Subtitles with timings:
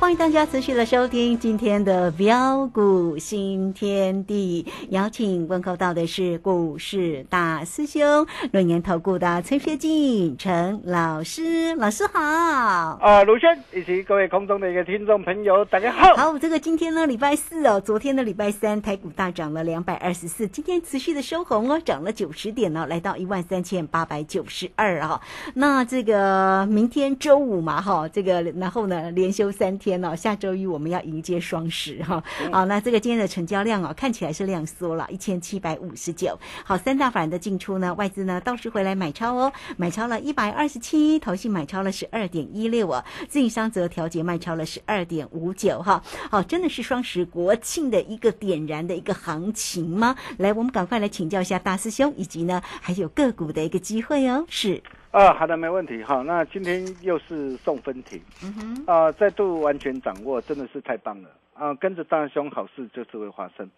[0.00, 12.20] 欢迎大家持续的收听今天的标股新天地，邀请问候到的是股市大师兄、论年投顾的崔学进陈老师，老师好。
[12.20, 16.14] 啊，卢轩以及各位空中的一个听众朋友，大家好。
[16.14, 25.20] 好，这个今天呢，礼拜四哦，昨天的礼拜三，台股大涨了两百二十四，今天持续的收红哦，涨了九十点呢，来到一万三千八百九十二啊。
[25.54, 29.87] 那这个明天周五嘛，哈，这个然后呢，连休三天。
[29.88, 36.38] 天哦，下周一我们要迎接双十哈，好，那这个今天的成交量哦，看起来是量缩了，一千七百五十九。
[36.62, 46.02] 好，三大法人的进出呢，外资呢倒是回来买超哦，买超了一百二十七，投信买超了十二点一六啊，自营商则调节卖超了十二点五九哈。
[46.30, 50.16] 好，真的是双十国庆的一个点燃的一个行情吗？
[50.36, 54.82] 来，我们赶快来请教一下大师兄，以及呢还有个股的一个机会哦，是。
[55.10, 56.22] 啊，好的，没问题哈。
[56.22, 61.72] 那今天又是送分题，嗯哼，啊，再度完全掌握，真的是太棒了啊！
[61.74, 63.70] 跟着大兄，好事就是会发生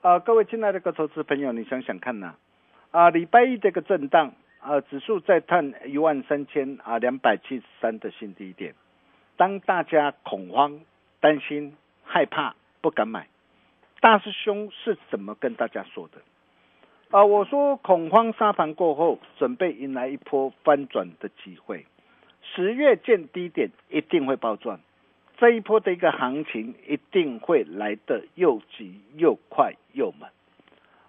[0.00, 0.20] 啊！
[0.20, 2.34] 各位亲爱的个投资朋友，你想想看呐，
[2.92, 8.72] 啊，礼拜一这个震荡啊，指数在探一万三千啊两百七十三的新低点，
[9.36, 10.80] 当大家恐慌、
[11.18, 13.26] 担心、害怕、不敢买，
[14.00, 16.20] 大师兄是怎么跟大家说的？
[17.16, 21.86] 啊，我说恐慌沙盘过后，准备迎来一波翻转的机会。
[22.42, 24.80] 十月见低点，一定会暴赚。
[25.38, 30.28] 这一波的一个行情，一定会来的又急又快又猛。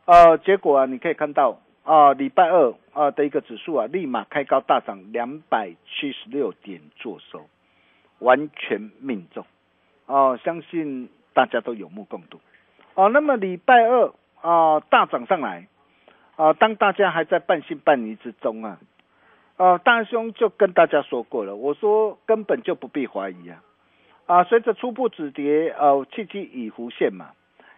[0.06, 7.48] 呃，结果啊，你可以看到啊，礼拜二啊的一个指数啊，立马开高大涨两百七十六点，做收，
[8.20, 9.46] 完全命中。
[10.06, 12.40] 哦，相信大家都有目共睹。
[12.94, 15.68] 哦，那么礼拜二啊，大涨上来。
[16.38, 18.78] 啊，当大家还在半信半疑之中啊，
[19.58, 23.64] 啊，大兄就跟大家说过了，我说根本就不必怀疑啊，
[24.28, 27.32] 啊，随着初步止跌，呃，契机已弧线嘛，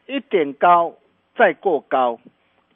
[0.08, 0.94] 一点高
[1.38, 2.20] 再过高，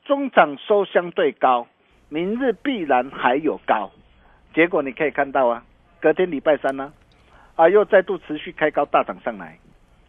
[0.05, 1.67] 中涨收相对高，
[2.07, 3.91] 明日必然还有高，
[4.53, 5.65] 结果你可以看到啊，
[5.99, 6.93] 隔天礼拜三呢，
[7.57, 9.59] 啊，又再度持续开高大涨上来，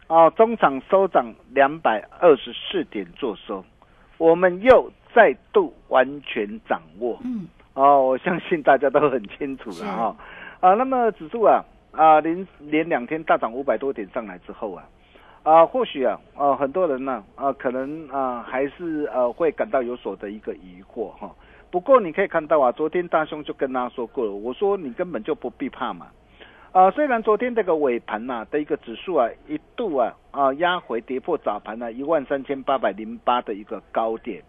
[0.07, 3.65] 啊，中场收涨两百二十四点做收，
[4.17, 4.89] 我们又。
[5.15, 10.15] 再度完全掌握，嗯，哦，我相信大家都很清楚了哈，
[10.59, 14.83] 啊，那么指数啊，啊，连连两天大涨五百多点上来之后啊，
[15.43, 21.33] 啊，或许啊，啊，很多人呢，啊，可能啊，还是呃，会感到有所的一个疑惑哈。
[21.71, 26.07] 不过你可以看到啊，昨天大兄就跟他说过了，我说你根本就不必怕嘛，
[26.73, 34.43] 啊，虽然昨天这个尾盘呐的一个指数啊，一度啊啊压回跌破早盘呢一万三千八百零八的一个高点。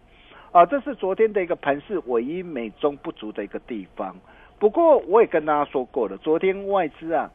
[0.57, 4.15] 啊，这是昨天的一个盘势唯一美中不足的一个地方。
[4.57, 7.29] 不过我也跟大家说过了，昨天外资啊，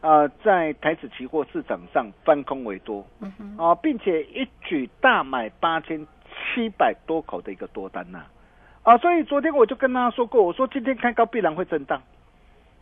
[0.00, 3.04] 啊在台指期货市场上翻空为多，
[3.58, 6.06] 啊，并且一举大买八千
[6.54, 8.20] 七百多口的一个多单呐，
[8.84, 12.00] 啊，所以昨天我就跟大家说过，我说今天开高必然会震荡，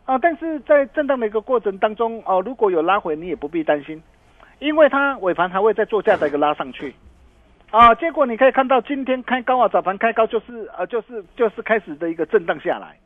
[0.05, 4.03] 啊，但是在震荡的一个过程当中，哦，如果有拉回，你也不必担心，
[4.59, 6.93] 因为它尾盘还会再做价的一个拉上去。
[7.71, 12.97] 啊，结果你可以看到今天开高啊，早盘开高就是呃，就是就是开始的一个震荡下来，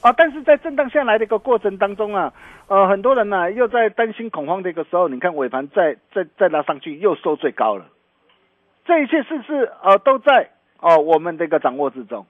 [0.00, 2.32] 啊，但是在震荡下来的一个过程当中啊，
[2.66, 7.86] 呃，很多人呢又在担心恐慌的一个时候，你看尾盘再再再拉上去又收最高了，
[8.84, 12.26] 这一切是不是呃都在哦我们的一个掌握之中，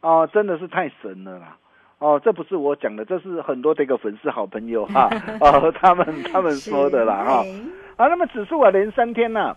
[0.00, 1.58] 哦，真的是太神了啦，
[1.98, 5.10] 哦，这不是我讲的，这是很多的一个粉丝好朋友哈，
[5.40, 7.44] 哦， 他们他们说的啦哈，
[7.98, 9.40] 啊，那么指数啊连三天呢。
[9.40, 9.56] 啊，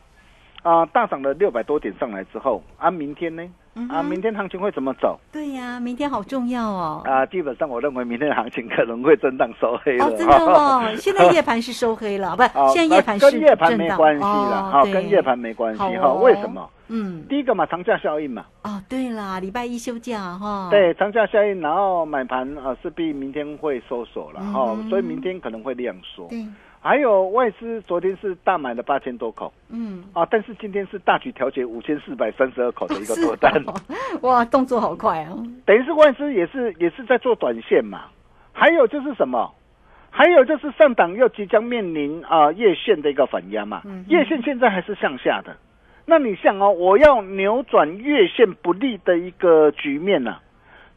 [0.94, 3.44] 大涨了六百多点上来之后，啊，明天呢？
[3.90, 5.18] 啊，明天行情会怎么走？
[5.32, 7.02] 对呀，明天好重要哦。
[7.06, 10.06] 啊，基本上我认为明天的行情可能会震荡收黑了。
[10.06, 16.12] 哦，真的哦， 现在夜盘是收黑了，不，现在夜盘是跟夜盘没关系了，好，跟夜盘没关系哈。
[16.16, 16.70] 为什么？
[16.90, 18.46] 嗯，第一个嘛，长假效应嘛。
[18.64, 20.68] 哦，对啦，礼拜一休假哈。
[20.70, 26.28] 对，长假效应，然后买盘啊，势必明天会收手了哈，所以明天可能会量缩。
[26.28, 26.46] 对。
[26.84, 33.64] 还有外资昨天是大买了八千多口，嗯啊，但是今天是大举调节五千四百三十二口的一个 多单，
[34.24, 35.38] 哇，动作好快啊！
[35.64, 38.06] 等于是外资也是也是在做短线嘛。
[38.52, 39.54] 还有就是什么？
[40.10, 45.56] 还有就是上档又即将面临啊月线的一个反压嘛，月线现在还是向下的。
[46.06, 50.38] 那你想哦，我要扭转月线不利的一个局面呢？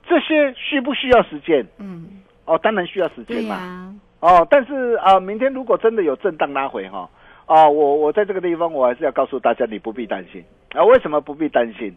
[0.09, 1.65] 这些需不需要时间？
[1.79, 3.95] 嗯，哦，当然需要时间嘛。
[4.25, 7.11] 哦，但是啊，明天如果真的有震荡拉回哈，
[7.44, 10.43] 啊，我我在这个地方我还是要告诉大家，你不必担心
[10.73, 10.82] 啊。
[10.82, 11.94] 为什么不必担心？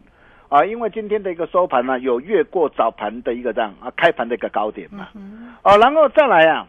[0.50, 5.08] 啊，因为今天的一个收盘呢，有越过早盘的一个这样啊开盘的一个高点嘛。
[5.64, 6.68] 哦，然后再来啊，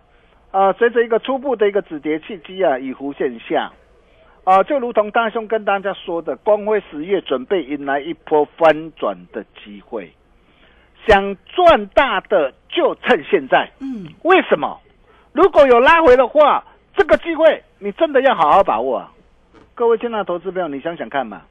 [0.52, 3.72] 啊，随着一个初步的一个止跌契机啊，已弧线下，
[4.44, 10.12] 啊，就如同大兄跟大家说的，光辉十月准备迎来一波翻转的机会，
[11.08, 13.69] 想赚大的就趁现在。
[13.81, 14.78] 嗯，为什么？
[15.38, 16.64] 如果有拉回的话，
[16.96, 19.12] 这个机会你真的要好好把握啊！
[19.76, 21.43] 各位亲爱投资朋友，你想想看嘛，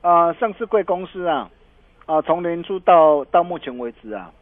[0.00, 1.50] 啊，上市贵公司啊，
[2.06, 4.32] 啊，从年初到到目前为止啊。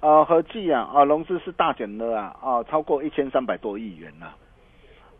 [0.00, 4.34] 啊，合计啊，啊，融资是大减了啊，啊，超过一千三百多亿元了，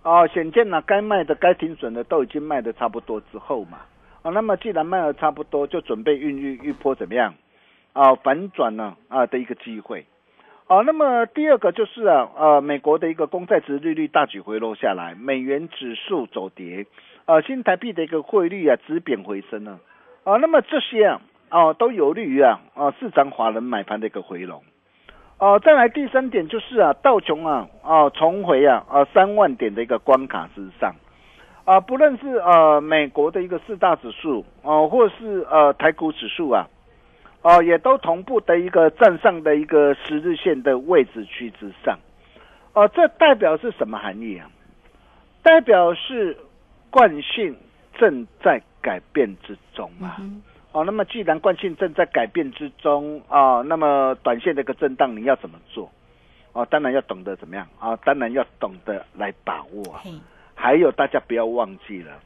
[0.03, 3.79] 啊，显见呢，该卖的、该停损的都已经卖的差不多之后嘛，
[4.21, 7.33] 啊，那么既然卖的差不多，就准备孕育一波怎么样？
[7.95, 10.05] 啊，反转呢，啊的一个机会，
[10.69, 16.87] 啊，那么第二个就是啊，呃，美国的一个公债值利率大举回落下来，美元指数走跌，
[17.25, 19.81] 啊，新台币的一个汇率啊，止贬回升了，
[20.25, 21.21] 啊，那么这些啊。
[21.51, 24.63] 哦，都有利于啊啊市场华人买盘的一个回笼，
[25.39, 30.95] 哦，再来第三点就是啊道琼啊啊重回啊啊三万点的一个关卡之上，
[31.65, 36.67] 啊不论是呃美国的一个四大指数哦，或是呃台股指数啊，
[37.43, 41.99] 哦也都同步的一个站上的一个十日线的位置区之上，
[42.73, 44.51] 哦这代表是什么含义啊？
[45.43, 46.37] 代表是
[46.91, 47.57] 惯性
[47.97, 50.19] 正在改变之中啊。
[50.73, 55.91] 哦，那么既然惯性正在改变之中啊，那么短线的一个震荡你要怎么做？
[56.53, 59.99] 哦，当然要懂得怎么样啊，当然要懂得来把握。
[60.55, 62.21] 还有大家不要忘记了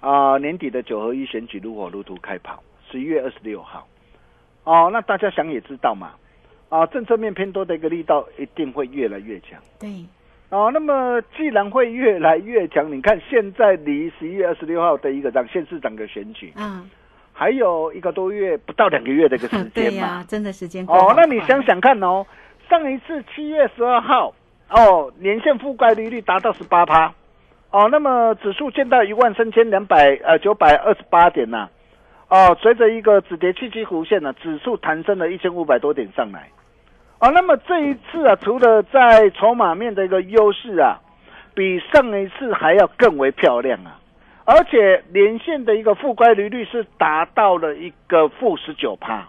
[0.00, 3.86] 啊，年底的九合一选举如火如荼开跑，十一月二十六号。
[4.64, 6.12] 哦，那大家想也知道嘛，
[6.68, 9.58] 啊，政策面偏多的一个力道一定会越来越强。
[9.78, 9.88] 对。
[10.50, 16.88] 哦，那么既然会越来越强，你看现在离十一月二十六号的一个让县市长的选举，嗯。
[17.32, 21.14] 还有一个多月，不到两个月的一个时间嘛，真的时间哦。
[21.16, 22.26] 那你想想看哦，
[22.68, 24.34] 上一次七月十二号，
[24.68, 27.14] 哦，年限覆盖率率达到十八趴，
[27.70, 31.66] 哦，那么指数见到一万三千两百呃九百二十八点呐，
[32.30, 36.48] 哦，随着一个止跌契机弧线呢，指数弹升了一千五百多点上来，
[37.18, 41.00] 哦，那么这一次啊，除了在筹码面的一个优势啊，
[41.54, 43.98] 比上一次还要更为漂亮啊。
[44.44, 49.28] 而且连线的一个负乖离率是达到了一个负十九趴，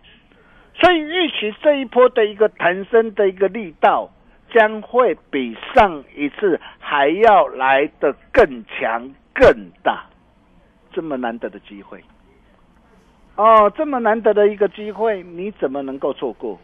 [0.73, 4.09] 所以预期这一波的一个弹升的一个力道
[4.51, 9.47] 将会比上一次还要来的更强更
[9.83, 10.05] 大，
[10.91, 12.03] 这么难得的机会，
[13.41, 16.59] 哦，这么难得的一个机会，你怎么能够错过？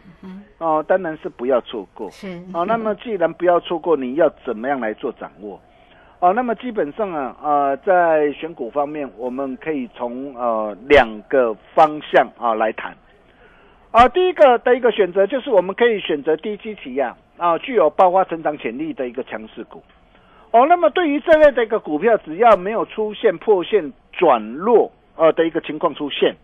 [0.58, 2.08] 哦，当然是不要错过。
[2.12, 5.60] 是哦，那么既然不要错过，你要怎么样来做掌握？
[6.20, 12.96] 哦，那么基本上啊，呃，在选股方面，我们可以从呃两个方向啊来谈。
[13.90, 19.82] 啊，第一个的一个选择就是我们可以选择低基期呀啊，具有爆发成长潜力的一个强势股。
[20.52, 26.36] 哦，那么对于这类的一个股票，只要没有出现破线转弱呃的一个情况出现，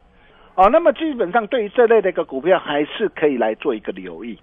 [0.56, 4.38] 哦，那么基本上对于这类的一个股票，还是可以来做一个留意。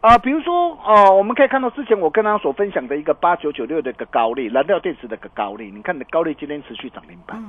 [0.00, 7.42] 啊，比如说，哦，我们可以看到之前我跟他所分享的一个八九九六的一个高利燃料电池的一个高利，你看的高利今天持续涨停板。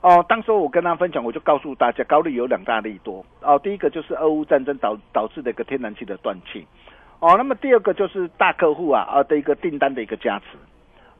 [0.00, 3.24] 哦，当时我跟他分享，我就告诉大家，高利有两大利多。
[3.40, 6.66] 哦，第一个就是俄乌战争导导致的一个天然气的断气。
[7.20, 10.58] 哦，那么第二个就是大客户啊啊的一个订单的一个加持。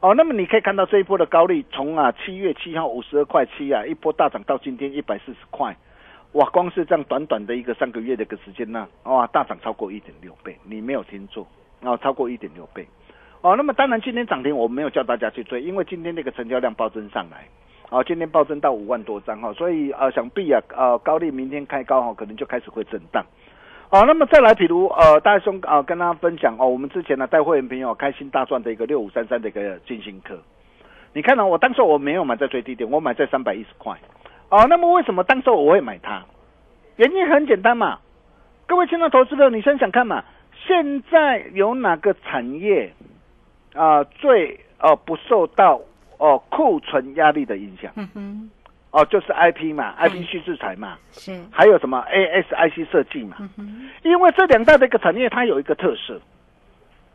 [0.01, 5.75] 哦，那么你可以看到这一波的高利从啊七月七号五十二块七啊一波大涨到今天一百四十块。
[6.33, 11.45] 哇，光是这样短短的一个三个月的一个时间呢，哇，大涨超过一点六倍，你没有听错，
[11.83, 12.87] 啊，超过一点六倍，
[13.41, 17.47] 哦，那么当然今天涨停我没有叫大家去追，因为今天那个成交量暴增上来，
[17.91, 23.23] 啊，今天暴增到五万多张哈，所以呃想必啊呃高利明天开高哈，可能就开始会震荡，
[23.91, 30.35] 哦，那么再来，比如呃大兄啊跟大家分享哦，我们之前呢带会员朋友开心大赚的一个六五三三的一个金星科，
[31.13, 33.95] 你看到我当时我没有买在最低点，我买在三百一十块。
[34.53, 36.23] 哦，那么为什么当时我会买它？
[36.97, 37.97] 原因很简单嘛，
[38.67, 40.23] 各位亲爱的投资者，你想想看嘛，
[40.67, 42.93] 现在有哪个产业
[43.73, 45.81] 啊最哦不受到
[46.19, 47.91] 哦库存压力的影响？
[47.95, 48.51] 嗯哼，
[48.91, 53.37] 哦就是 I P 嘛，I P 蓄制材嘛，是，还有什么 A S I C 设计嘛？
[53.39, 56.21] 嗯哼，因为这两大的一个产业，它有一个特色。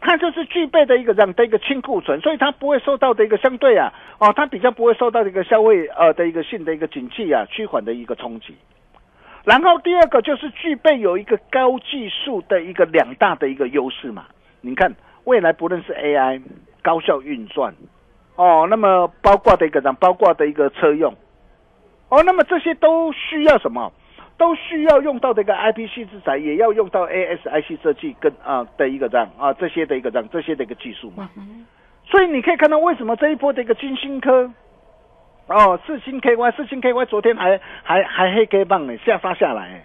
[0.01, 8.55] 它就是具备的一个这样的一个清库存，所以它不会受到的一个相对啊，哦，它比较不会受到的一个消费呃的一个性的一个景气啊趋缓的一个冲击。
[9.45, 14.27] 然后第二个就是具备有一个高技术的一个两大的一个优势嘛。
[14.61, 16.43] 你看未来不论是 AI
[16.83, 17.75] 高效运算，
[18.37, 21.15] 哦，那么包括的一个样包括的一个车用，
[22.09, 23.93] 哦，那么这些都需要什么？
[24.39, 31.29] 都需要用到这个 IPC 制裁，也要用到 ASIC 设计跟啊的一个这样啊这些的一个这样这些的一个技术嘛。
[32.07, 34.51] 所以你可以看到为什么这一波的一个金星科，
[35.49, 39.85] 哦，四星 KY，四星 KY 昨天还还还黑 K 棒呢，下杀下来。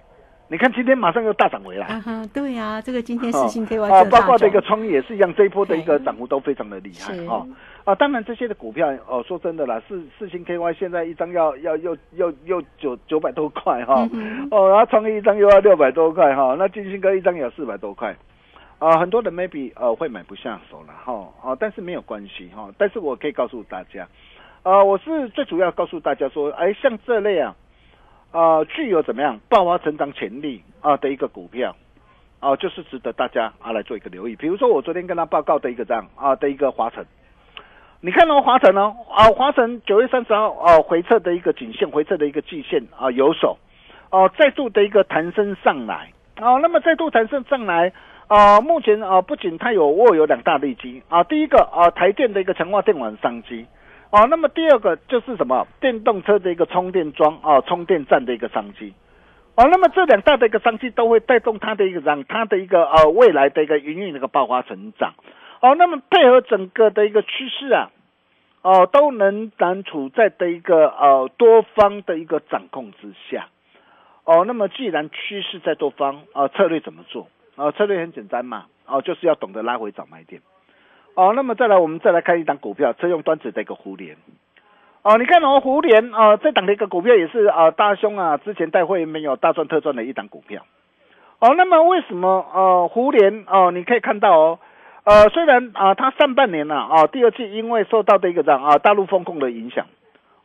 [0.49, 1.87] 你看今天马上又大涨回来。
[1.87, 7.43] 啊哈，对呀，这个今天四星 KY 啊，包括这个创意也是一样，这一波的一个涨幅都非常的厉害啊。
[7.85, 14.07] 啊，当然这些的股票哦，说真的啦，四四星 KY 现在一张要要又又又九九百多块哈，
[14.51, 18.15] 哦，然后创业一张又要六百多块哈，那金星哥一张也要四百多块。
[18.79, 24.05] 啊，很多人 maybe 呃会买不下手了哈，啊，但是没有关系哈，但是我可以告诉大家，
[24.61, 27.55] 啊，我是最主要告诉大家说，哎，像这类啊，
[28.31, 31.73] 啊，具有怎么样爆发成长潜力啊的一个股票，
[32.41, 34.35] 啊，就是值得大家啊来做一个留意。
[34.35, 37.05] 比如说我昨天跟他报告的一个这样啊的一个华晨，
[38.05, 43.57] 你看到华晨呢，啊，华晨九月三十号啊回撤的一个颈线，回撤的一个季线啊有手，
[44.11, 47.93] 哦，再度的一个弹升上来，啊，那么再度弹升上来。
[48.27, 51.01] 啊，目前啊，不仅它有握有两大利基。
[51.07, 53.65] 啊，第一个啊，台电的一个强化电网商机。
[54.09, 58.93] 啊，那么第二个就是什么，电动车的一个充电桩啊，充电站的一个商机。
[59.55, 65.13] 啊，那么这两大的一个商机都会带动它的一个让它的一个呃未来的一个营运的一个爆发成长。
[65.63, 67.89] 哦，那么配合整个的一个趋势啊，
[68.63, 73.47] 哦，都能咱处在的一个呃多方的一个掌控之下。
[74.25, 77.29] 哦，那么既然趋势在多方啊，策略怎么做？
[77.55, 80.41] 哦，策略很简单嘛，哦，就是要懂得拉回找买点，
[81.13, 84.17] 哦，那么再来，我们再来看一档股票，车用端子的一个互联，
[85.03, 90.65] 哦，你看哦，互联啊，这档的一个股票也是啊，大兄啊，之前带会没有大赚特赚的一档股票，
[91.39, 94.59] 哦，那么为什么呃，互联哦，你可以看到哦，
[95.05, 99.85] 呃，虽然啊，它上半年呢啊，第二季因为受到的一个这样啊，大陆风控的影响，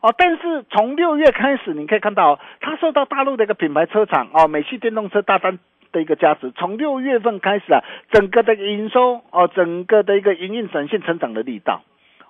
[0.01, 5.59] 哦，但是从六月开始，你可以看到它受到大陆的一个品牌车厂哦，美系电动车大单。
[5.91, 11.81] 的一个价值，从六月份开始啊，整个的营收哦，整个的一个营运展现成长的力道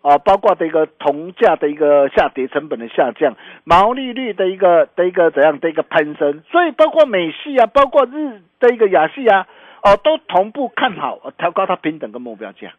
[0.01, 9.45] 哦，包括的一个铜价的一个下跌，成本的下降，毛利率的一个的一个怎样的一个攀升，所以包括美系啊，包括日的一个亚系啊，
[9.83, 12.74] 哦，都同步看好调高它平等跟目标价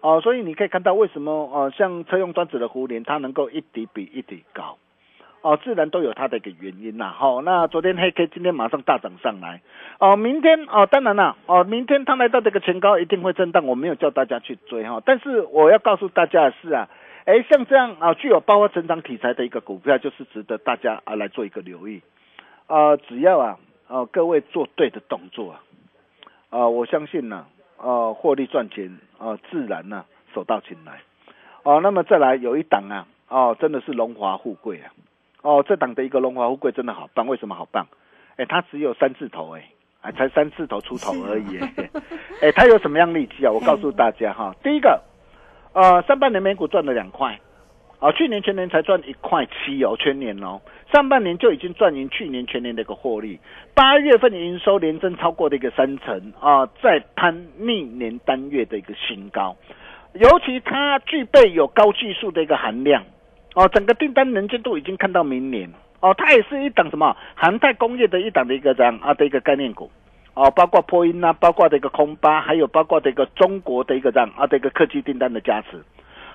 [0.00, 4.76] 哦，所以你可以看到为什么哦，像车用端子的互联，它能够一底比一底高。
[5.40, 7.12] 哦，自然都有它的一个原因呐。
[7.14, 9.60] 好，那昨天黑 K，今天马上大涨上来。
[9.98, 15.02] 哦，明天哦，当然了，哦，明天它来到这个前高一定会震荡，我没有叫大家去追哈。
[15.04, 16.88] 但是我要告诉大家的是啊，
[17.26, 22.00] 哎，像这样啊，具有包括成长题材的一个股票，就是值得大家啊来做一个留意。
[22.66, 25.60] 啊，只要啊，啊各位做对的动作啊，
[26.54, 27.44] 啊，我相信呢，
[27.78, 31.00] 啊获利赚钱啊，自然呢手到擒来。
[31.64, 34.92] 哦，那么再来有一档啊，哦，真的是荣华富贵啊。
[35.42, 37.88] 哦，这档的一个荣华富贵真的好棒，为什么好棒？
[38.36, 39.68] 哎，它只有三字头，哎，
[40.00, 41.58] 还才三字头出头而已，
[42.40, 43.50] 哎，它有什么样利基啊？
[43.50, 45.02] 我告诉大家哈，第一个，
[45.72, 47.36] 呃，上半年美股赚了两块，
[48.04, 50.60] 啊，去年全年才赚一块七哦，全年哦，
[50.92, 53.40] 上半年就已经赚赢去年全年的一个获利，
[53.72, 59.56] 八月份的营收连增超过的一个三成啊，再攀历年单月的一个新高，
[60.12, 63.02] 尤其它具备有高技术的一个含量。
[63.54, 65.72] 哦，整个订单能见度已经看到明年。
[66.00, 69.90] 哦，它也是一档什么航太工业的一档的一个这样啊的一个概念股。
[70.34, 75.82] 哦，包括波音啊，包括这个空巴，还有包括这个中国的一个这样啊的一个科技订单的加持，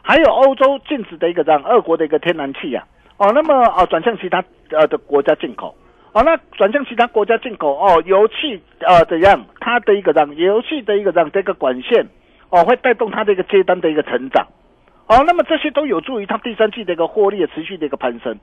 [0.02, 2.84] 还有欧洲禁止的一个这样二国的一个天然气呀。
[3.18, 5.76] 哦，那么哦转向其他呃的国家进口。
[6.12, 12.08] 哦，那转向其他国家进口哦，油气呃怎样，它的一个这样油气的一个这样这个管线
[12.50, 14.48] 哦，会带动它的一个接单的一个成长。
[15.08, 18.40] 哦，那么这些都有助于它第三季的一个获利持续的一个攀升，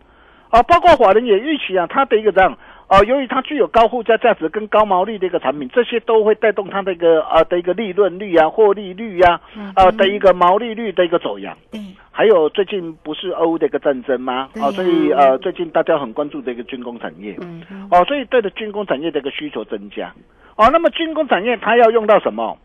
[0.50, 2.56] 啊，包括华人也预期啊，它的一个这样，
[2.88, 9.40] 啊，由于它具有高附加价值跟高毛利的一个产品，这些都会带动它的一个啊的一个利润率啊、获利率呀，
[9.74, 11.56] 啊的一个毛利率的一个走扬。
[11.70, 11.80] 对。
[12.12, 14.48] 还有最近不是俄乌的一个战争吗？
[14.54, 17.36] 啊，所以呃，最近大家很关注的一个军工产业。
[17.40, 17.88] 嗯。
[17.90, 20.12] 哦，所以对的军工产业的一个需求增加。
[20.56, 22.56] 哦，那么军工产业它要用到什么？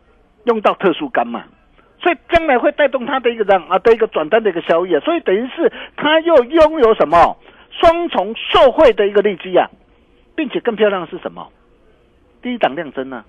[0.44, 1.44] 用到特殊钢嘛。
[2.00, 7.36] 所以将来会带动它的一个这样啊的一个转单的一个效益，所以等于是它又拥有什么
[7.70, 9.68] 双重受惠的一个利基啊，
[10.34, 11.48] 并且更漂亮的是什么？
[12.40, 13.24] 第一档量增呢？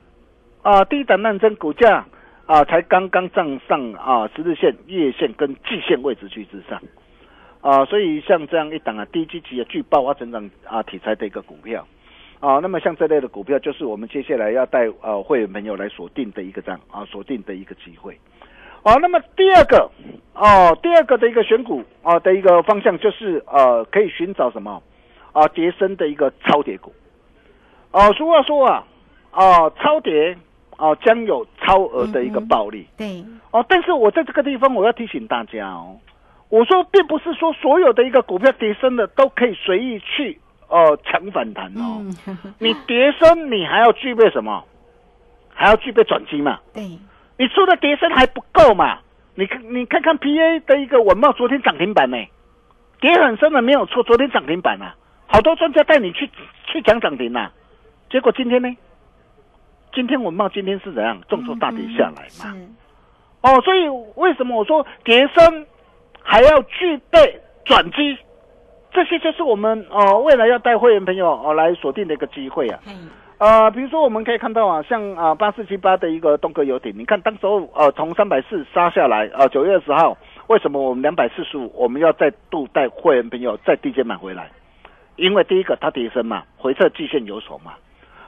[0.62, 2.06] 啊，第一档量增股价
[2.46, 6.82] 啊才刚刚站上啊十日线、月线跟季线位置区之上
[7.62, 11.86] 啊，所以像这样一档啊低基期的具爆发成长啊题材的一个股票
[12.40, 18.18] 啊，那么像这类的股票就是我们接下来要带呃会员朋友来锁定的一个这样啊锁定的一个机会。
[18.84, 19.90] 哦，那么第二个
[20.34, 24.82] 哦，第二个的一个选股啊的一个方向就是呃，可以寻找什么
[25.34, 26.94] 啊，叠升的一个超跌股
[27.92, 28.84] 哦，俗话说啊，
[29.34, 30.38] 哦，超跌
[30.78, 32.88] 哦将有超额的一个暴利。
[32.98, 36.00] 对，哦，但是我在这个地方我要提醒大家哦，
[36.50, 42.02] 我说并不是说所有的一个股票跌升的都可以随意去哦抢反弹哦。
[42.26, 44.64] 嗯， 你跌升，你还要具备什么？
[45.56, 46.60] 还要具备转机嘛？
[46.74, 46.84] 对，
[47.38, 48.98] 你除了跌升还不够嘛？
[49.36, 52.18] 你看，你看看 PA 的一个文茂昨天涨停板呢，
[53.00, 54.96] 跌很深的没有错，昨天涨停板啊，
[55.28, 56.30] 好多专家带你去
[56.66, 57.52] 去讲涨停呐、
[58.10, 58.76] 结果今天呢？
[59.94, 62.28] 今天文茂今天是怎样重挫大跌下来嘛？
[62.30, 62.48] 是，
[63.42, 65.66] 哦，所以为什么我说跌升
[66.22, 68.18] 还要具备转机？
[68.92, 72.80] 这些就是我们哦未来要带会员朋友哦来锁定的一个机会啊。
[72.88, 84.50] 嗯，呃，比如说我们可以看到啊，像啊八四七八的一个东哥游艇，你看当时候呃从三百四杀下来，呃九月二十号，为什么我们两百四十五我们要再度带会员朋友再低阶买回来？
[85.16, 87.74] 因为第一个它跌升嘛，回撤季线有手嘛，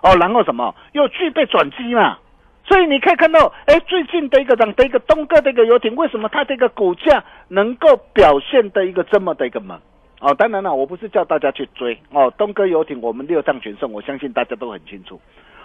[0.02, 2.18] 哦，然后什么又具备转机嘛，
[2.66, 9.80] 所以你可以看到，哎，最近的一个涨的一个东哥的一个游艇，为什么它这个股价能够表现的一个这么的一个猛？
[10.22, 15.20] 哦，当然了，我不是叫大家去追哦，东哥游艇我们六仗全胜，我相信大家都很清楚。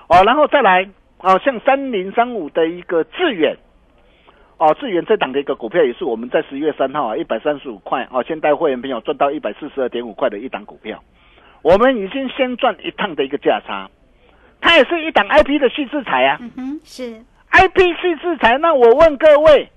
[0.08, 3.56] 哦，然后再来哦，像三零三五的一个致远，
[4.60, 11.02] 哦，智远这档的一个股票也是我们在十一月三号啊一百三十五块哦，先带会员朋友赚到一百四十二点五块的一档股票，
[11.62, 13.88] 我们已经先赚一趟的一个价差，
[14.60, 16.36] 它也是一档 I P 的细制裁啊。
[16.42, 19.70] 嗯哼，是，I P 系制裁，那我问各位，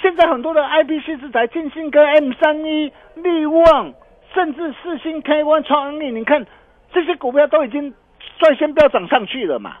[0.00, 3.92] 现在很多的 I P 系制裁，金星跟 M 三一、利旺，
[4.32, 6.46] 甚至四星 K One 创意，你看
[6.94, 7.92] 这些股票都已经
[8.38, 9.76] 率先飙涨上去了嘛？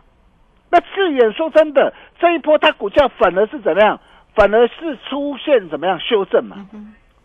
[0.70, 3.98] 那智远说真的，这一波它股价反而是怎么样？
[4.34, 6.68] 反而是出现怎么样修正嘛？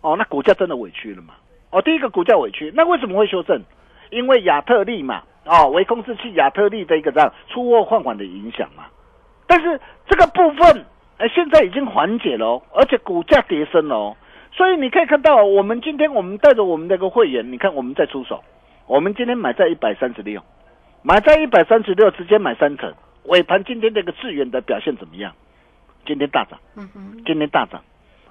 [0.01, 1.34] 哦，那股价真的委屈了嘛？
[1.72, 3.62] 哦，第一个股价委屈，那为什么会修正？
[4.12, 8.86] 因为亚特利嘛，哦，微控制器亚特利的一个这样出货放缓的影响嘛。
[9.45, 10.86] 但是这个部分，
[11.17, 14.17] 哎，现在已经缓解了哦，而且股价跌升了哦。
[14.52, 18.43] 所以你可以看到，我们今天我们带着我们那个会员，你看我们在出手，
[18.88, 20.41] 我们今天买在一百三十六，
[21.04, 22.93] 买在一百三十六，直接买三成。
[23.26, 25.32] 尾盘今天这个致远的表现怎么样？
[26.06, 26.60] 今天大涨。
[26.76, 27.82] 嗯哼，今天大涨，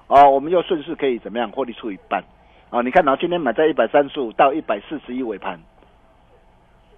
[0.07, 2.23] 哦，我们又顺势可以怎么样获利出一半，
[2.69, 5.59] 哦，你看，然后今天买在一百三十五到一百四十一尾盘，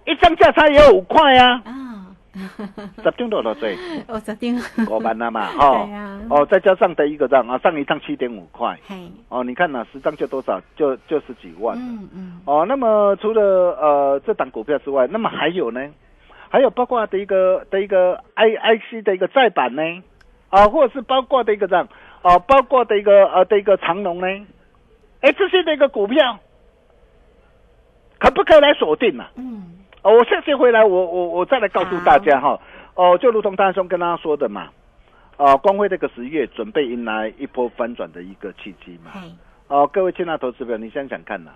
[0.06, 2.16] 一张价差也有五块呀，啊，
[3.02, 3.76] 十点多少岁，
[4.08, 4.56] 我昨天，
[4.88, 5.88] 五万了嘛，哦
[6.30, 13.42] 哦，再加上的一个账啊，上一趟七点五块，嘿，哦，你看呐、十张就多少，就就十几万，嗯嗯，哦，那么除了
[13.80, 15.86] 呃这档股票之外，那么还有呢，
[16.48, 19.82] 还有包括的一个的一个 I I C 的一个再版呢，
[20.52, 21.88] 啊，或者是包括的一个这样，
[22.20, 24.26] 啊，包括的一个呃的一个长龙呢，
[25.22, 26.38] 哎，这些的一个股票，
[28.18, 32.60] 可不可以来锁定呢、嗯，哦，我下次回来我我我再来告诉大家哈，
[32.94, 34.68] 哦，就如同大兄跟大家说的嘛，
[35.38, 39.12] 啊，光辉这个十月准备迎来一波翻转的一个契机嘛。
[39.16, 39.38] 嗯，
[39.68, 41.52] 哦，各位亲爱的投资者，你想想看呐、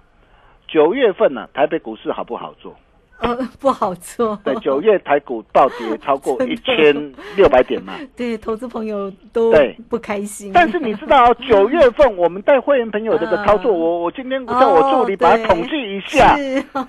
[0.67, 2.75] 九月份呢、台北股市好不好做？
[3.19, 6.95] 呃，不好做，对，九月台股暴跌超过 一千
[7.37, 7.95] 六百点嘛。
[8.17, 16.37] 对，投资朋友都对不开心，但是你知道、哦， 九月份我们带会员朋友这个操作，嗯我我今天叫我助理把它统计一下，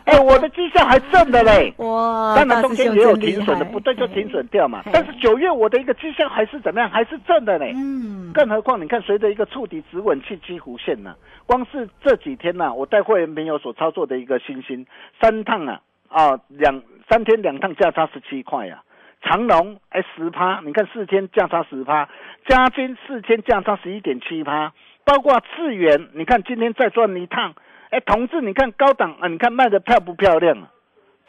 [0.06, 1.74] 哎，我的绩效还正的嘞。
[1.80, 4.84] 哇，当然中间也有停损的，不对就停损掉嘛。
[4.92, 6.90] 但是九月我的一个绩效还是怎么样？
[6.90, 7.74] 还是正的嘞。
[7.76, 14.86] 嗯，更何况，你看，随着一个触底止稳器几弧线呢、光是这几天呢、我带会员朋友所操作的一个新星
[15.22, 18.84] 三趟啊啊两三天两趟价差十七块啊，
[19.22, 22.10] 长隆哎十趴，你看四天价差十趴，
[22.48, 27.54] 嘉军四天价差十一点七趴，包括智源，你看今天再赚一趟，
[27.90, 30.72] 哎，同志，你看高档啊，你看卖的漂不漂亮啊？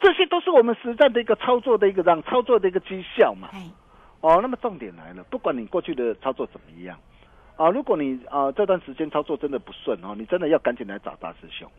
[0.01, 3.49] 这些都是我们实战的一个操作的一个让操作的一个绩效嘛。
[4.21, 6.97] 哦，那么重点来了，不管你过去的操作怎么样，
[7.57, 11.69] 啊，如果你啊这段时间操作真的不顺哦，你真的要赶紧来找大师兄，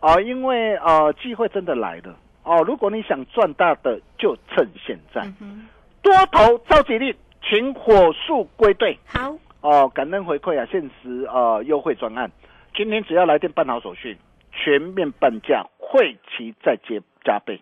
[0.00, 2.16] 啊，因为啊机会真的来了
[2.48, 5.68] 哦，如果你想赚大的，就趁现在，嗯，
[6.00, 12.30] 多头召集令，请火速归队好，哦，感恩回馈啊，限时啊优惠专案，
[12.74, 14.16] 今天只要来电办好手续，
[14.50, 17.60] 全面半价，会期再接加倍。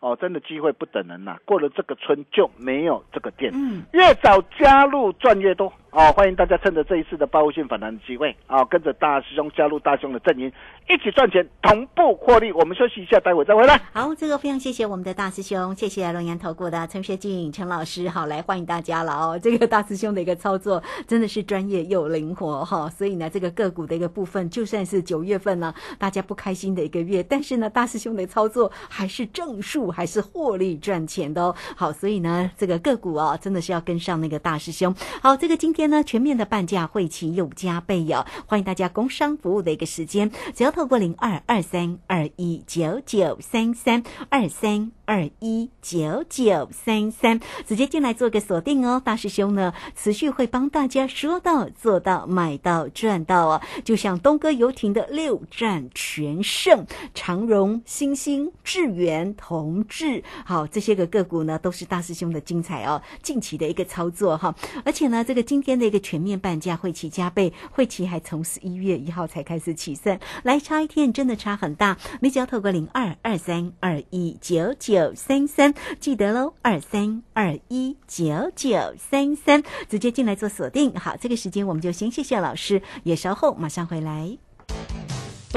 [0.00, 3.50] 哦，真的机会不等人呐、过了这个村就没有这个店。
[3.52, 5.72] 嗯，越早加入赚越多。
[5.90, 10.52] 哦，欢迎大家趁着这一次的报复性反弹的机会啊，跟着大师兄加入大兄的阵营，
[10.86, 12.52] 一起赚钱，同步获利。
[12.52, 13.80] 我们休息一下，待会再回来。
[13.92, 19.38] 好，这个非常谢谢我们的大师兄，谢谢龙岩投顾的陈学静陈老师，好来欢迎大家了哦。
[19.42, 31.56] 这个大师兄的一个操作真的是专业又灵活哈，所以呢，这个个股的一个部分，就算是九月份呢，大家不开心的一个月，但是呢，大师兄的操作还是正数，还是获利赚钱的哦。
[31.74, 34.94] 好，所以呢，这个个股啊，真的是要跟上那个大师兄。
[35.22, 44.90] 好，这个今天呢，全面的半价会期又加倍哦，欢迎大家工商服务的一个时间，只要透过零二二三二一九九三三二三。
[45.08, 49.00] 二一九九三三，直接进来做个锁定哦。
[49.02, 53.62] 大师兄呢，持续会帮大家说到做到，买到赚到哦。
[53.82, 63.00] 就像东哥游艇的六战全胜，长荣、星星、智源、同志，好这些个个股呢，都是大师兄的精彩哦。
[63.22, 71.98] 近期的一个操作哈，而且呢，这个今天的一个全面半价会期加倍，会期还从十一月一号才开始起算，来差一天真的差很大。
[72.20, 74.74] 你只要透过零二二三二一九。
[74.78, 80.94] 九三三，记得喽，二三二一九九三三，直接进来做锁定。
[80.94, 84.38] 好，这个时间我们就先谢谢老师，也稍后马上回来。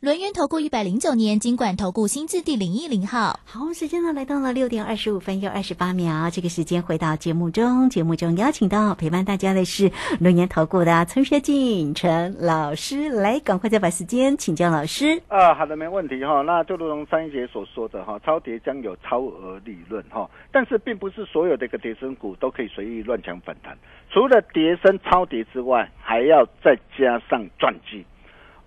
[0.00, 15.20] 轮源投顾一百零九年金管投顾新字第零一零号，好，时间呢来到了六点二十五分又二十八秒，这个时间回到节目中，节目中邀请到陪伴大家的是轮源投顾的陈学进陈老师，来，赶快再把时间请教老师。
[15.26, 16.42] 啊，好的，没问题哈。
[16.42, 23.76] 那就如同三一姐所说的哈，超跌将有超额利润哈，但是并不是所有的一个跌升股都可以随意乱抢反弹，
[24.12, 28.06] 除了跌升超跌之外，还要再加上赚机。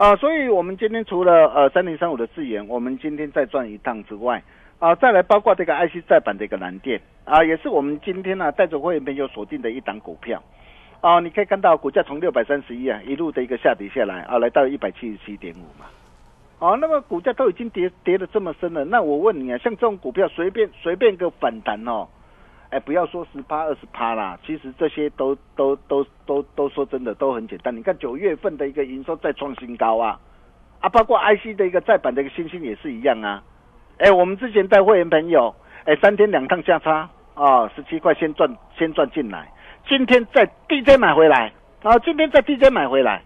[0.02, 4.42] 啊，所以我们今天除了呃三零三五的智研，我们今天再转一趟之外，
[4.80, 10.42] 啊，再来包括这个 IC 再版的一个蓝电，啊，也是我们今天呢带着会员朋友锁定的一档股票，
[11.02, 15.86] 啊，你可以看到股价从六百三十一啊一路的一个下跌下来，啊，来到一百七十七点五嘛，
[16.58, 22.08] 啊，那么股价都已经跌跌的这么深了，那我问你啊，像这种股票随便随便个反弹哦。
[22.72, 27.76] 哎，不要说十趴二十趴啦，其实这些都都都都都说真的都很简单。
[27.76, 30.18] 你看九月份的一个营收再创新高啊，
[30.80, 33.44] 啊，包括 IC 的一个再版的一个星星也是一样啊。
[33.98, 35.54] 哎，我们之前带会员朋友，
[35.84, 39.52] 哎，三天两趟价差啊，十七块先赚先赚进来，
[39.90, 41.52] 今天在 DJ 买回来，
[41.84, 43.22] 啊，今天在 DJ 买回来，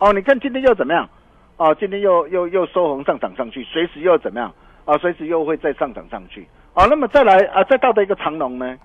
[0.00, 1.08] 哦，你看今天又怎么样？
[1.56, 4.52] 哦，今天又又又收红上涨上去，随时又怎么样？
[4.84, 6.46] 啊，随时又会再上涨上去。
[6.74, 8.78] 好，那么再来啊，再到的一个长龙呢？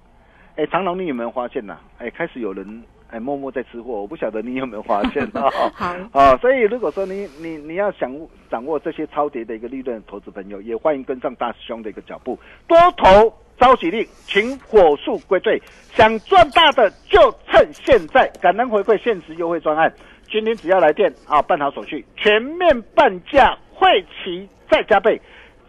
[0.58, 1.78] 哎，长龙，你有没有发现呐？
[2.00, 5.50] 哎，开始有人哎默默在吃货，我不晓得你有没有发现啊？
[5.73, 8.13] 好，啊，所以如果说你你你要想
[8.52, 15.62] 掌握这些超跌的一个利润，投资朋友也欢迎跟上大师兄的一个脚步，多头召集令，请火速归队，
[15.93, 19.93] 想赚大的就趁现在，感恩回馈限时优惠专案，
[20.30, 25.21] 今天只要来电啊，办好手续，全面半价，会期再加倍，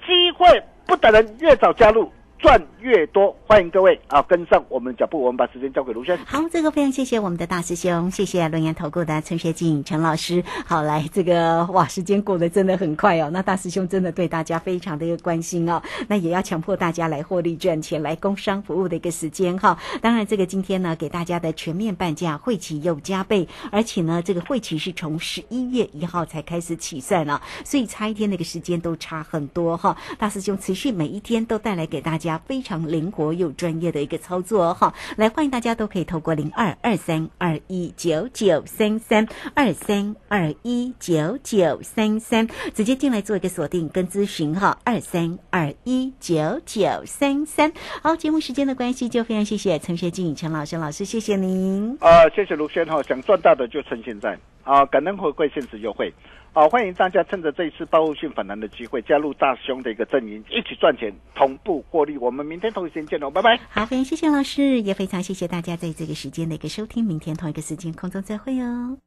[0.04, 0.60] 机会。
[0.88, 2.10] 不等人，越早加入。
[2.38, 5.20] 赚越多，欢迎各位啊跟上我们脚步。
[5.20, 6.16] 我们把时间交给卢轩。
[6.24, 10.44] 好，这个非常谢谢我们的大师兄，谢谢龙岩投顾的陈学静陈老师。
[10.64, 13.28] 好，来这个哇，时间过得真的很快哦。
[13.32, 15.82] 那大师兄真的对大家非常的一个关心哦。
[16.06, 19.76] 那也要强迫大家来获利赚钱，来工商服务的一个时间哈。
[20.00, 29.96] 当然，这个今天呢给大家的全面半价会期又加倍，而且呢这个会期是从十一月一号才开始起算了，所以差一天那个时间都差很多哈。
[30.18, 32.27] 大师兄持续每一天都带来给大家。
[32.28, 34.92] 家非常灵活又专业的一个操作哈。
[35.16, 47.72] 来，欢迎大家都可以透过零二二三二一九九三三二三二一九九三三直接进来做一个锁定跟咨询哈，二三二一九九三三。
[48.02, 51.96] 好，节目时间的关系，就非常谢谢陈学静陈老师老师，谢谢您。
[52.00, 56.12] 啊，谢谢卢轩哈，想赚大的就趁现在啊，感恩回馈限时优惠。
[56.52, 62.18] 好，欢迎大家趁着这一次报复性反弹的机会，加入大兄的一个阵营，一起赚钱，同步获利。
[62.18, 63.60] 我们明天同一时间见喽，拜拜。
[63.70, 67.04] 好，非常谢谢老师，也非常谢谢大家在这个时间的一个收听。
[67.04, 68.98] 明天同一个时间空中再会哦。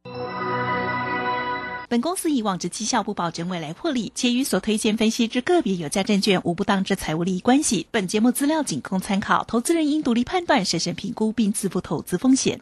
[1.90, 7.86] 本公司以往之绩效不保证未来获利，且与所推荐分析之个别有价证券无不当之财务利益关系。
[7.92, 12.62] 本节目资料仅供参考，投资人应独立判断、审慎评估并自负投资风险。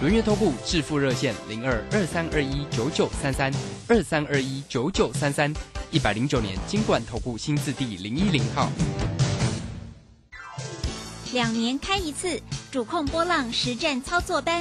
[0.00, 3.52] 轮月投顾致富热线零二二三二一九九三三
[3.88, 5.52] 二三二一九九三三
[5.90, 8.70] 一百零九年金管投顾新字第零一零号。
[11.32, 14.54] 两年开一次，主控波浪实战操作班。